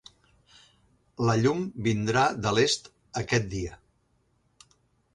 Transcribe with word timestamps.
La 1.27 1.35
llum 1.41 1.61
vindrà 1.89 2.25
de 2.47 2.55
l"est 2.55 2.91
aquest 3.25 3.49
dia. 3.55 3.81